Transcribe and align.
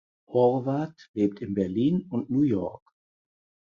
Horvat 0.25 1.11
lebt 1.13 1.41
in 1.41 1.53
Berlin 1.53 2.07
und 2.09 2.31
New 2.31 2.41
York. 2.41 2.81